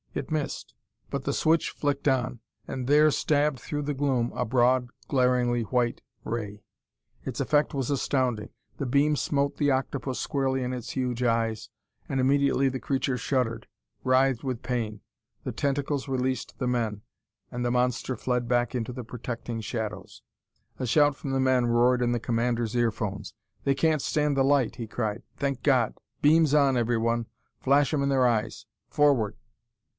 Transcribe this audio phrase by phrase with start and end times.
[0.15, 0.73] It missed,
[1.09, 6.01] but the switch flicked on, and there stabbed through the gloom a broad, glaringly white
[6.25, 6.63] ray.
[7.23, 8.49] Its effect was astounding.
[8.77, 11.69] The beam smote the octopus squarely in its huge eyes,
[12.09, 13.67] and immediately the creature shuddered;
[14.03, 14.99] writhed with pain.
[15.43, 17.03] The tentacles released the men
[17.51, 20.23] and the monster fled back into the protecting shadows!
[20.79, 23.33] A shout from the men roared in the commander's earphones.
[23.63, 25.21] "They can't stand the light!" he cried.
[25.37, 25.93] "Thank God!
[26.23, 27.27] Beams on, everyone!
[27.61, 28.65] Flash 'em in their eyes!
[28.89, 29.37] Forward!"